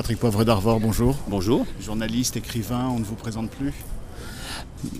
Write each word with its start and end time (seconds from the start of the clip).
Patrick 0.00 0.18
Poivre 0.18 0.46
d'Arvor, 0.46 0.80
bonjour. 0.80 1.14
Bonjour. 1.28 1.66
Journaliste, 1.78 2.34
écrivain, 2.38 2.88
on 2.88 3.00
ne 3.00 3.04
vous 3.04 3.16
présente 3.16 3.50
plus 3.50 3.74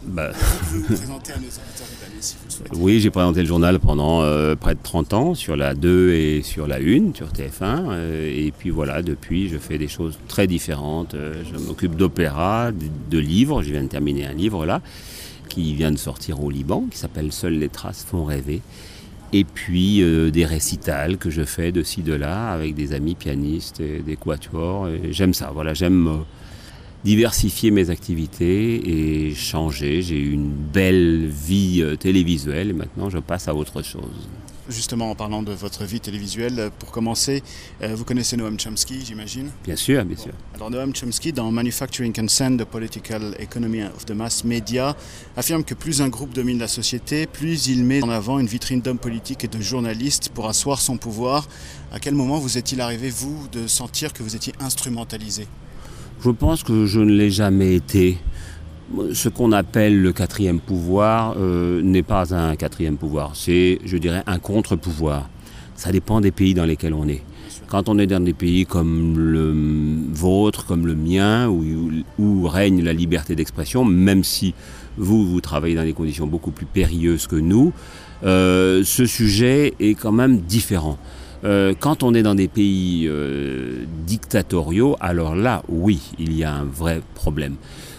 Bah, 0.04 0.28
Vous 0.72 0.80
vous 0.82 0.94
présentez 0.94 1.32
à 1.32 1.36
nos 1.38 1.44
si 2.20 2.36
vous 2.36 2.44
le 2.44 2.50
souhaitez. 2.50 2.70
oui, 2.76 3.00
j'ai 3.00 3.08
présenté 3.08 3.40
le 3.40 3.46
journal 3.46 3.80
pendant 3.80 4.20
euh, 4.20 4.56
près 4.56 4.74
de 4.74 4.80
30 4.82 5.14
ans 5.14 5.34
sur 5.34 5.56
la 5.56 5.72
2 5.72 6.12
et 6.12 6.42
sur 6.42 6.66
la 6.66 6.76
1, 6.76 7.14
sur 7.14 7.28
TF1. 7.28 7.86
euh, 7.92 8.30
et 8.46 8.52
puis 8.52 8.68
voilà, 8.68 9.00
depuis, 9.00 9.48
je 9.48 9.56
fais 9.56 9.78
des 9.78 9.88
choses 9.88 10.18
très 10.28 10.46
différentes. 10.46 11.14
Euh, 11.14 11.44
je 11.50 11.58
m'occupe 11.58 11.96
d'opéra, 11.96 12.70
de, 12.70 12.84
de 13.10 13.18
livres. 13.18 13.62
Je 13.62 13.70
viens 13.72 13.82
de 13.84 13.88
terminer 13.88 14.26
un 14.26 14.34
livre 14.34 14.66
là, 14.66 14.82
qui 15.48 15.72
vient 15.72 15.92
de 15.92 15.96
sortir 15.98 16.44
au 16.44 16.50
Liban, 16.50 16.84
qui 16.90 16.98
s'appelle 16.98 17.32
Seules 17.32 17.58
les 17.58 17.70
traces 17.70 18.04
font 18.06 18.26
rêver. 18.26 18.60
Et 19.32 19.44
puis 19.44 20.02
euh, 20.02 20.30
des 20.30 20.44
récitals 20.44 21.16
que 21.16 21.30
je 21.30 21.42
fais 21.42 21.70
de 21.70 21.82
ci, 21.82 22.02
de 22.02 22.14
là, 22.14 22.50
avec 22.50 22.74
des 22.74 22.92
amis 22.92 23.14
pianistes, 23.14 23.80
et 23.80 24.00
des 24.00 24.16
quatuors. 24.16 24.88
J'aime 25.10 25.34
ça, 25.34 25.50
voilà, 25.54 25.72
j'aime 25.72 26.08
euh, 26.08 26.16
diversifier 27.04 27.70
mes 27.70 27.90
activités 27.90 29.28
et 29.28 29.34
changer. 29.34 30.02
J'ai 30.02 30.18
eu 30.18 30.32
une 30.32 30.50
belle 30.50 31.26
vie 31.26 31.80
euh, 31.82 31.96
télévisuelle 31.96 32.70
et 32.70 32.72
maintenant 32.72 33.08
je 33.08 33.18
passe 33.18 33.48
à 33.48 33.54
autre 33.54 33.82
chose. 33.82 34.28
Justement, 34.70 35.10
en 35.10 35.16
parlant 35.16 35.42
de 35.42 35.52
votre 35.52 35.84
vie 35.84 35.98
télévisuelle, 35.98 36.58
euh, 36.58 36.70
pour 36.78 36.92
commencer, 36.92 37.42
euh, 37.82 37.94
vous 37.96 38.04
connaissez 38.04 38.36
Noam 38.36 38.56
Chomsky, 38.58 39.04
j'imagine 39.04 39.50
Bien 39.64 39.74
sûr, 39.74 40.04
bien 40.04 40.16
sûr. 40.16 40.32
Alors 40.54 40.70
Noam 40.70 40.94
Chomsky, 40.94 41.32
dans 41.32 41.50
Manufacturing 41.50 42.12
Consent, 42.12 42.56
The 42.56 42.64
Political 42.64 43.34
Economy 43.40 43.82
of 43.82 44.06
the 44.06 44.12
Mass 44.12 44.44
Media, 44.44 44.96
affirme 45.36 45.64
que 45.64 45.74
plus 45.74 46.00
un 46.00 46.08
groupe 46.08 46.32
domine 46.32 46.60
la 46.60 46.68
société, 46.68 47.26
plus 47.26 47.66
il 47.66 47.84
met 47.84 48.02
en 48.04 48.10
avant 48.10 48.38
une 48.38 48.46
vitrine 48.46 48.80
d'hommes 48.80 48.98
politiques 48.98 49.42
et 49.42 49.48
de 49.48 49.60
journalistes 49.60 50.30
pour 50.32 50.48
asseoir 50.48 50.80
son 50.80 50.96
pouvoir. 50.96 51.48
À 51.92 51.98
quel 51.98 52.14
moment 52.14 52.38
vous 52.38 52.56
est-il 52.56 52.80
arrivé, 52.80 53.10
vous, 53.10 53.48
de 53.50 53.66
sentir 53.66 54.12
que 54.12 54.22
vous 54.22 54.36
étiez 54.36 54.52
instrumentalisé? 54.60 55.48
Je 56.22 56.30
pense 56.30 56.62
que 56.62 56.86
je 56.86 57.00
ne 57.00 57.12
l'ai 57.12 57.30
jamais 57.30 57.74
été. 57.74 58.18
Ce 59.12 59.28
qu'on 59.28 59.52
appelle 59.52 60.00
le 60.00 60.12
quatrième 60.12 60.58
pouvoir 60.58 61.34
euh, 61.38 61.80
n'est 61.82 62.02
pas 62.02 62.34
un 62.34 62.56
quatrième 62.56 62.96
pouvoir, 62.96 63.32
c'est, 63.34 63.78
je 63.84 63.96
dirais, 63.96 64.22
un 64.26 64.38
contre-pouvoir. 64.38 65.28
Ça 65.76 65.92
dépend 65.92 66.20
des 66.20 66.32
pays 66.32 66.54
dans 66.54 66.64
lesquels 66.64 66.94
on 66.94 67.06
est. 67.08 67.22
Quand 67.68 67.88
on 67.88 67.98
est 67.98 68.08
dans 68.08 68.22
des 68.22 68.32
pays 68.32 68.66
comme 68.66 69.16
le 69.16 69.54
vôtre, 70.12 70.66
comme 70.66 70.86
le 70.86 70.96
mien, 70.96 71.48
où, 71.48 71.64
où 72.18 72.48
règne 72.48 72.82
la 72.82 72.92
liberté 72.92 73.36
d'expression, 73.36 73.84
même 73.84 74.24
si 74.24 74.54
vous, 74.96 75.24
vous 75.24 75.40
travaillez 75.40 75.76
dans 75.76 75.84
des 75.84 75.92
conditions 75.92 76.26
beaucoup 76.26 76.50
plus 76.50 76.66
périlleuses 76.66 77.28
que 77.28 77.36
nous, 77.36 77.72
euh, 78.24 78.82
ce 78.84 79.06
sujet 79.06 79.74
est 79.78 79.94
quand 79.94 80.12
même 80.12 80.40
différent. 80.40 80.98
Euh, 81.44 81.74
quand 81.78 82.02
on 82.02 82.14
est 82.14 82.22
dans 82.22 82.34
des 82.34 82.48
pays 82.48 83.06
euh, 83.06 83.84
dictatoriaux, 84.06 84.96
alors 85.00 85.34
là, 85.34 85.62
oui, 85.68 86.00
il 86.18 86.36
y 86.36 86.44
a 86.44 86.52
un 86.52 86.64
vrai 86.64 87.02
problème. 87.14 87.56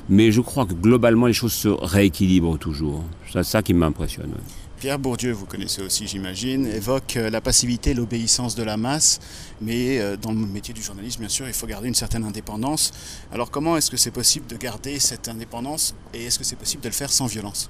Mais 0.09 0.31
je 0.31 0.41
crois 0.41 0.65
que 0.65 0.73
globalement, 0.73 1.27
les 1.27 1.33
choses 1.33 1.53
se 1.53 1.69
rééquilibrent 1.69 2.59
toujours. 2.59 3.03
C'est 3.31 3.43
ça 3.43 3.61
qui 3.61 3.73
m'impressionne. 3.73 4.33
Pierre 4.81 4.97
Bourdieu, 4.97 5.31
vous 5.31 5.45
connaissez 5.45 5.83
aussi, 5.83 6.07
j'imagine, 6.07 6.65
évoque 6.65 7.15
euh, 7.15 7.29
la 7.29 7.39
passivité 7.39 7.91
et 7.91 7.93
l'obéissance 7.93 8.55
de 8.55 8.63
la 8.63 8.77
masse, 8.77 9.19
mais 9.61 9.99
euh, 9.99 10.17
dans 10.17 10.31
le 10.31 10.39
métier 10.39 10.73
du 10.73 10.81
journalisme, 10.81 11.19
bien 11.19 11.29
sûr, 11.29 11.47
il 11.47 11.53
faut 11.53 11.67
garder 11.67 11.87
une 11.87 11.93
certaine 11.93 12.23
indépendance. 12.23 12.91
Alors 13.31 13.51
comment 13.51 13.77
est-ce 13.77 13.91
que 13.91 13.97
c'est 13.97 14.09
possible 14.09 14.47
de 14.47 14.57
garder 14.57 14.97
cette 14.97 15.29
indépendance 15.29 15.93
et 16.15 16.25
est-ce 16.25 16.39
que 16.39 16.43
c'est 16.43 16.55
possible 16.55 16.81
de 16.81 16.89
le 16.89 16.95
faire 16.95 17.11
sans 17.11 17.27
violence? 17.27 17.69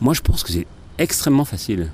Moi, 0.00 0.14
je 0.14 0.20
pense 0.20 0.44
que 0.44 0.52
c'est 0.52 0.68
extrêmement 0.98 1.44
facile. 1.44 1.90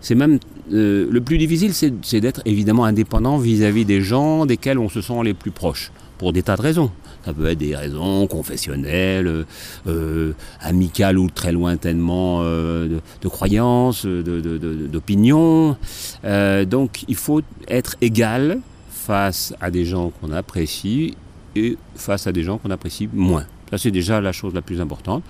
C'est 0.00 0.14
même 0.14 0.38
euh, 0.72 1.06
le 1.10 1.20
plus 1.20 1.38
difficile, 1.38 1.72
c'est 1.74 2.20
d'être 2.20 2.40
évidemment 2.44 2.84
indépendant 2.84 3.38
vis-à-vis 3.38 3.84
des 3.84 4.00
gens 4.00 4.46
desquels 4.46 4.78
on 4.78 4.88
se 4.88 5.00
sent 5.00 5.22
les 5.24 5.34
plus 5.34 5.50
proches, 5.50 5.92
pour 6.18 6.32
des 6.32 6.42
tas 6.42 6.56
de 6.56 6.62
raisons. 6.62 6.90
Ça 7.24 7.34
peut 7.34 7.46
être 7.46 7.58
des 7.58 7.76
raisons 7.76 8.26
confessionnelles, 8.26 9.26
euh, 9.26 9.44
euh, 9.86 10.32
amicales 10.60 11.18
ou 11.18 11.28
très 11.28 11.52
lointainement 11.52 12.42
de, 12.42 13.00
de 13.20 13.28
croyances, 13.28 14.06
d'opinions. 14.06 15.76
Donc, 16.24 17.04
il 17.08 17.16
faut 17.16 17.42
être 17.68 17.96
égal 18.00 18.60
face 18.90 19.54
à 19.60 19.70
des 19.70 19.84
gens 19.84 20.10
qu'on 20.10 20.32
apprécie 20.32 21.14
et 21.56 21.76
face 21.94 22.26
à 22.26 22.32
des 22.32 22.42
gens 22.42 22.58
qu'on 22.58 22.70
apprécie 22.70 23.08
moins. 23.12 23.44
Ça, 23.70 23.78
c'est 23.78 23.90
déjà 23.90 24.20
la 24.20 24.32
chose 24.32 24.54
la 24.54 24.62
plus 24.62 24.80
importante. 24.80 25.22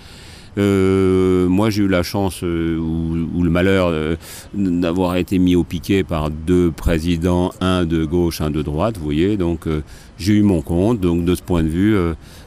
Euh, 0.58 1.48
moi, 1.48 1.70
j'ai 1.70 1.82
eu 1.82 1.88
la 1.88 2.02
chance 2.02 2.40
euh, 2.42 2.76
ou, 2.78 3.42
le 3.42 3.50
malheur 3.50 3.88
euh, 3.88 4.16
d'avoir 4.54 5.16
été 5.16 5.38
mis 5.38 5.54
au 5.56 5.64
piquet 5.64 6.02
par 6.02 6.30
deux 6.30 6.70
présidents, 6.70 7.52
un 7.60 7.84
de 7.84 8.04
gauche, 8.04 8.40
un 8.40 8.50
de 8.50 8.62
droite, 8.62 8.98
vous 8.98 9.04
voyez. 9.04 9.36
Donc, 9.36 9.66
j'ai 10.18 10.34
eu 10.34 10.42
mon 10.42 10.62
compte. 10.62 11.00
Donc, 11.00 11.24
de 11.24 11.34
ce 11.34 11.42
point 11.42 11.62
de 11.62 11.68
vue, 11.68 11.96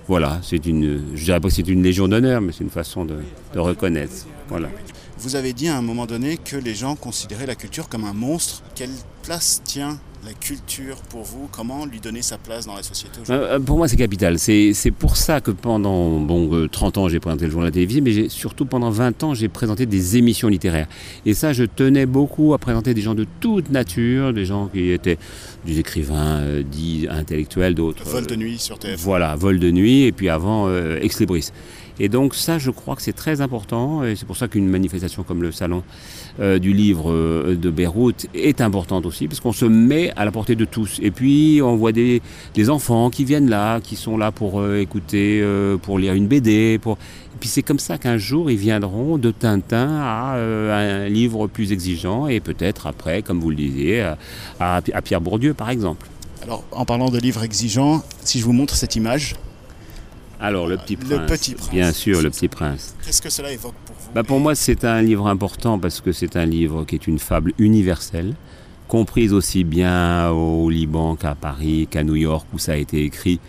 voilà, 0.08 0.40
c'est 0.44 0.66
une, 0.66 1.02
je 1.16 1.24
dirais 1.24 1.40
pas 1.40 1.48
que 1.48 1.54
c'est 1.54 1.68
une 1.68 1.84
légion 1.84 2.08
d'honneur, 2.08 2.42
mais 2.42 2.52
c'est 2.52 2.64
une 2.64 2.70
façon 2.70 3.06
de, 3.06 3.16
de 3.54 3.60
reconnaître. 3.60 4.14
Voilà. 4.50 4.70
Vous 5.18 5.36
avez 5.36 5.54
dit 5.54 5.70
à 5.70 5.78
un 5.78 5.82
moment 5.82 6.06
donné 6.06 6.38
que 6.38 6.58
les 6.58 6.76
gens 6.76 6.96
considéraient 6.96 7.46
la 7.46 7.56
culture 7.56 7.88
comme 7.88 8.04
un 8.04 8.14
monstre. 8.14 8.62
Quelle 8.76 8.90
place 9.24 9.62
tient 9.64 10.00
la 10.26 10.34
culture 10.34 10.96
pour 11.10 11.24
vous 11.24 11.48
Comment 11.52 11.86
lui 11.86 12.00
donner 12.00 12.22
sa 12.22 12.38
place 12.38 12.66
dans 12.66 12.76
la 12.76 12.84
société 12.84 13.20
aujourd'hui 13.22 13.46
Euh, 13.50 13.60
pour 13.60 13.78
moi, 13.78 13.88
c'est 13.88 13.98
capital. 13.98 14.40
C'est 14.40 14.74
pour 14.98 15.18
ça 15.18 15.42
que 15.42 15.52
pendant 15.52 16.20
bon, 16.20 16.50
euh, 16.54 16.68
30 16.70 16.98
ans, 16.98 17.10
j'ai 17.10 17.20
présenté 17.20 17.46
le 17.46 17.52
journal 17.52 17.72
télévisé, 17.72 18.00
mais 18.02 18.12
j'ai- 18.12 18.30
surtout 18.30 18.66
pendant 18.66 18.90
20 18.90 19.22
ans, 19.24 19.34
j'ai 19.34 19.50
présenté 19.50 19.86
des 19.86 20.18
émissions 20.18 20.48
littéraires. 20.48 20.88
Et 21.26 21.34
ça, 21.34 21.52
je 21.54 21.64
tenais 21.64 22.06
beaucoup 22.06 22.54
à 22.54 22.58
présenter 22.58 22.94
des 22.94 23.02
gens 23.02 23.16
de 23.16 23.26
toute 23.42 23.70
nature, 23.70 24.34
des 24.34 24.46
gens 24.46 24.68
qui 24.68 24.92
étaient 24.92 25.18
des 25.66 25.80
écrivains 25.80 26.40
euh, 26.42 26.64
dits 26.64 27.08
intellectuels, 27.10 27.76
d'autres. 27.76 28.04
Vol 28.08 28.26
de 28.28 28.34
euh, 28.34 28.38
nuit 28.38 28.58
sur 28.58 28.78
TF1. 28.78 28.96
voilà, 28.98 29.36
vol 29.36 29.60
de 29.60 29.72
nuit, 29.72 30.04
et 30.04 30.12
puis 30.12 30.30
avant, 30.30 30.68
euh, 30.68 31.00
ex 31.02 31.20
libris. 31.20 31.50
Et 32.00 32.10
donc 32.10 32.34
ça, 32.34 32.58
je 32.58 32.72
crois 32.72 32.96
que 32.96 33.02
c'est 33.02 33.14
très 33.14 33.42
important, 33.42 34.04
et 34.04 34.16
c'est 34.16 34.26
pour 34.26 34.36
ça 34.38 34.48
qu'une 34.48 34.68
manifestation 34.68 35.24
comme 35.24 35.42
le 35.44 35.52
salon 35.52 35.84
euh, 36.40 36.58
du 36.58 36.74
livre 36.74 37.12
euh, 37.12 37.56
de 37.56 37.70
Beyrouth 37.70 38.26
est 38.34 38.62
importante 38.62 39.06
aussi, 39.06 39.28
parce 39.28 39.40
qu'on 39.40 39.52
se 39.52 39.66
met 39.66 40.12
à 40.16 40.26
la 40.26 40.32
portée 40.32 40.56
de 40.56 40.66
tous. 40.66 41.00
Et 41.04 41.12
puis 41.12 41.62
on 41.64 41.76
voit 41.76 41.92
des, 41.92 42.22
des 42.56 42.70
enfants 42.72 43.10
qui 43.12 43.26
viennent 43.26 43.50
là, 43.50 43.80
qui 43.80 43.96
sont 43.96 44.18
là 44.18 44.32
pour 44.32 44.60
euh, 44.60 44.80
écouter, 44.80 45.44
pour 45.84 46.00
lire 46.00 46.14
une 46.14 46.28
BD. 46.28 46.80
Pour... 46.82 46.94
Et 46.94 47.38
puis 47.40 47.50
c'est 47.50 47.62
comme 47.64 47.80
ça 47.80 47.98
qu'un 48.00 48.18
jour 48.18 48.50
ils 48.50 48.58
viendront 48.58 49.18
de 49.20 49.30
Tintin 49.32 50.00
à 50.02 50.36
un 50.36 51.10
livre 51.10 51.48
plus 51.48 51.72
exigeant, 51.72 52.28
et 52.28 52.40
peut-être 52.40 52.88
après, 52.88 53.22
comme 53.22 53.40
vous 53.40 53.50
le 53.52 53.56
disiez, 53.56 54.02
à- 54.02 54.82
à 54.94 55.02
Pierre 55.02 55.22
Bourdieu 55.22 55.54
par 55.54 55.70
exemple. 55.70 56.08
Alors, 56.44 56.64
en 56.72 56.86
parlant 56.86 57.10
de 57.10 57.20
livres 57.20 57.44
exigeants, 57.44 58.02
si 58.24 58.40
je 58.40 58.44
vous 58.46 58.52
montre 58.52 58.76
cette 58.76 58.96
image, 58.96 59.36
Alors 60.44 60.68
le 60.68 60.76
petit 60.76 60.98
Le 60.98 61.16
prince. 61.16 61.32
Petit 61.32 61.56
Prince. 61.56 61.72
Bien 61.72 61.92
sûr, 61.94 62.22
le 62.22 62.30
petit 62.30 62.50
prince. 62.50 62.96
qu'est-ce 63.06 63.22
que 63.22 63.30
cela 63.30 63.50
évoque 63.50 63.76
pour 63.86 63.96
vous 63.96 64.12
Bah 64.14 64.24
pour 64.24 64.42
moi, 64.42 64.56
c'est 64.56 64.84
un 64.84 65.02
livre 65.02 65.28
important 65.28 65.80
parce 65.80 66.02
que 66.02 66.12
c'est 66.12 66.36
un 66.36 66.46
livre 66.46 66.84
qui 66.84 66.96
est 66.96 67.08
une 67.08 67.18
fable 67.18 67.54
universelle, 67.60 68.36
comprise 68.90 69.32
aussi 69.32 69.64
bien 69.64 70.30
au 70.32 70.70
Liban 70.70 71.16
qu'à 71.16 71.34
Paris, 71.34 71.88
qu'à 71.90 72.04
New 72.04 72.16
York 72.18 72.46
où 72.54 72.60
ça 72.60 72.74
a 72.74 72.76
été 72.76 73.06
écrit, 73.06 73.40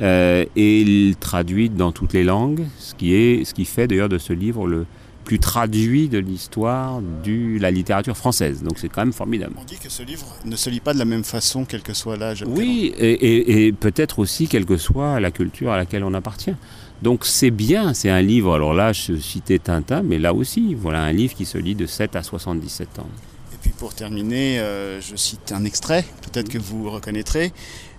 euh, 0.00 0.44
et 0.54 0.80
il 0.80 1.16
traduit 1.16 1.70
dans 1.70 1.90
toutes 1.90 2.12
les 2.12 2.22
langues, 2.22 2.64
ce 2.78 2.94
qui, 2.94 3.14
est, 3.14 3.44
ce 3.44 3.52
qui 3.52 3.64
fait 3.64 3.88
d'ailleurs 3.88 4.08
de 4.08 4.18
ce 4.18 4.32
livre 4.32 4.68
le 4.68 4.86
plus 5.24 5.38
traduit 5.38 6.08
de 6.08 6.18
l'histoire 6.18 7.00
de 7.24 7.58
la 7.58 7.70
littérature 7.70 8.16
française. 8.16 8.62
Donc 8.62 8.78
c'est 8.78 8.88
quand 8.88 9.02
même 9.02 9.12
formidable. 9.12 9.54
On 9.60 9.64
dit 9.64 9.78
que 9.78 9.88
ce 9.90 10.02
livre 10.02 10.26
ne 10.44 10.54
se 10.56 10.68
lit 10.70 10.80
pas 10.80 10.92
de 10.92 10.98
la 10.98 11.04
même 11.04 11.24
façon, 11.24 11.64
quel 11.64 11.82
que 11.82 11.94
soit 11.94 12.16
l'âge. 12.16 12.44
Oui, 12.46 12.92
et, 12.98 13.12
et- 13.12 13.66
et 13.66 13.72
peut-être 13.72 14.18
aussi 14.18 14.46
quelle 14.48 14.66
que 14.66 14.76
soit 14.76 15.18
la 15.20 15.30
culture 15.30 15.72
à 15.72 15.76
laquelle 15.76 16.04
on 16.04 16.14
appartient. 16.14 16.54
Donc 17.02 17.24
c'est 17.26 17.50
bien, 17.50 17.92
c'est 17.94 18.10
un 18.10 18.22
livre, 18.22 18.54
alors 18.54 18.72
là 18.74 18.92
je 18.92 19.16
citais 19.16 19.58
Tintin, 19.58 20.02
mais 20.02 20.18
là 20.18 20.32
aussi, 20.32 20.74
voilà 20.74 21.02
un 21.02 21.12
livre 21.12 21.34
qui 21.34 21.44
se 21.44 21.58
lit 21.58 21.74
de 21.74 21.86
7 21.86 22.16
à 22.16 22.22
77 22.22 22.98
ans. 23.00 23.08
Et 23.52 23.56
puis 23.60 23.70
pour 23.76 23.94
terminer, 23.94 24.60
euh, 24.60 25.00
je 25.00 25.16
cite 25.16 25.52
un 25.52 25.64
extrait, 25.64 26.04
peut-être 26.22 26.48
que 26.48 26.58
vous 26.58 26.90
reconnaîtrez. 26.90 27.52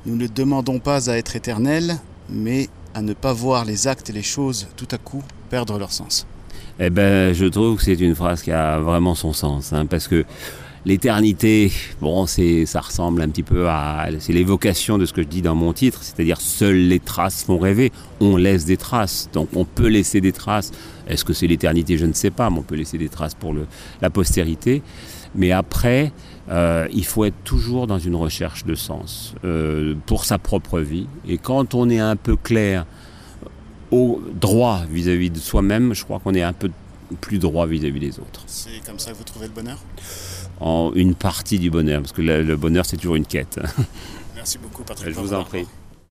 Nous 0.06 0.16
ne 0.16 0.28
demandons 0.28 0.80
pas 0.80 1.10
à 1.10 1.18
être 1.18 1.36
éternels, 1.36 1.98
mais 2.30 2.70
à 2.94 3.02
ne 3.02 3.14
pas 3.14 3.34
voir 3.34 3.66
les 3.66 3.88
actes 3.88 4.10
et 4.10 4.14
les 4.14 4.24
choses 4.24 4.68
tout 4.78 4.88
à 4.92 4.98
coup 4.98 5.24
perdre 5.50 5.78
leur 5.78 5.92
sens. 5.92 6.26
Eh 6.78 6.90
ben, 6.90 7.34
je 7.34 7.46
trouve 7.46 7.78
que 7.78 7.84
c'est 7.84 7.94
une 7.94 8.16
phrase 8.16 8.42
qui 8.42 8.52
a 8.52 8.80
vraiment 8.80 9.16
son 9.16 9.32
sens, 9.32 9.72
hein, 9.72 9.86
parce 9.86 10.10
que 10.10 10.26
l'éternité, 10.86 11.72
bon, 12.02 12.26
c'est, 12.26 12.66
ça 12.66 12.82
ressemble 12.82 13.22
un 13.22 13.30
petit 13.30 13.44
peu 13.44 13.70
à, 13.70 14.08
c'est 14.20 14.34
l'évocation 14.34 14.98
de 14.98 15.06
ce 15.06 15.14
que 15.14 15.22
je 15.22 15.28
dis 15.28 15.42
dans 15.42 15.56
mon 15.56 15.72
titre, 15.72 16.04
c'est-à-dire 16.04 16.42
seules 16.42 16.90
les 16.90 17.00
traces 17.00 17.46
font 17.46 17.58
rêver. 17.58 17.94
On 18.20 18.36
laisse 18.36 18.66
des 18.66 18.76
traces, 18.76 19.30
donc 19.32 19.48
on 19.56 19.64
peut 19.64 19.88
laisser 19.88 20.20
des 20.20 20.34
traces. 20.34 20.72
Est-ce 21.08 21.24
que 21.24 21.32
c'est 21.32 21.48
l'éternité? 21.48 21.98
Je 21.98 22.06
ne 22.06 22.14
sais 22.14 22.30
pas, 22.30 22.50
mais 22.50 22.60
on 22.60 22.64
peut 22.64 22.76
laisser 22.76 22.98
des 22.98 23.10
traces 23.10 23.36
pour 23.36 23.54
le, 23.54 23.68
la 24.02 24.10
postérité. 24.10 24.82
Mais 25.34 25.54
après, 25.54 26.12
euh, 26.50 26.88
il 26.94 27.06
faut 27.06 27.24
être 27.24 27.42
toujours 27.46 27.88
dans 27.88 28.00
une 28.00 28.16
recherche 28.16 28.66
de 28.66 28.76
sens 28.76 29.34
euh, 29.46 29.96
pour 30.06 30.26
sa 30.26 30.40
propre 30.40 30.82
vie. 30.82 31.08
Et 31.26 31.38
quand 31.38 31.74
on 31.74 31.90
est 31.90 32.00
un 32.00 32.18
peu 32.18 32.36
clair 32.36 32.86
au 33.96 34.22
droit 34.34 34.82
vis-à-vis 34.90 35.30
de 35.30 35.40
soi-même, 35.40 35.94
je 35.94 36.04
crois 36.04 36.20
qu'on 36.20 36.34
est 36.34 36.44
un 36.44 36.54
peu 36.54 36.70
plus 37.22 37.40
droit 37.40 37.66
vis-à-vis 37.66 38.00
des 38.00 38.20
autres. 38.20 38.44
C'est 38.48 38.84
comme 38.86 39.00
ça 39.00 39.12
que 39.12 39.18
vous 39.18 39.24
trouvez 39.24 39.48
le 39.48 39.54
bonheur? 39.54 39.78
En 40.60 40.92
une 40.96 41.16
partie 41.16 41.60
du 41.60 41.70
bonheur, 41.70 42.02
parce 42.02 42.12
que 42.12 42.22
le 42.22 42.56
bonheur 42.56 42.86
c'est 42.86 42.98
toujours 42.98 43.16
une 43.16 43.26
quête. 43.26 43.60
Merci 44.36 44.58
beaucoup 44.58 44.84
Patrick. 44.84 45.14
Je 45.14 45.20
vous 45.20 45.34
en 45.34 45.44
prie. 45.44 45.66